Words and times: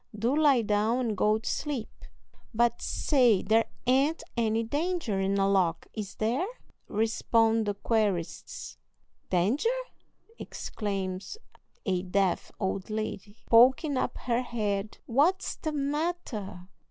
Do 0.17 0.35
lie 0.35 0.63
down 0.63 0.97
and 0.99 1.15
go 1.15 1.37
to 1.37 1.47
sleep." 1.47 2.05
"But 2.55 2.81
say, 2.81 3.43
there 3.43 3.65
ain't 3.85 4.23
any 4.35 4.63
danger 4.63 5.19
in 5.19 5.37
a 5.37 5.47
lock, 5.47 5.85
is 5.93 6.15
there?" 6.15 6.47
respond 6.87 7.67
the 7.67 7.75
querists. 7.75 8.77
"Danger!" 9.29 9.69
exclaims 10.39 11.37
a 11.85 12.01
deaf 12.01 12.51
old 12.59 12.89
lady, 12.89 13.37
poking 13.45 13.95
up 13.95 14.17
her 14.23 14.41
head. 14.41 14.97
"What's 15.05 15.55
the 15.57 15.71
matter? 15.71 16.67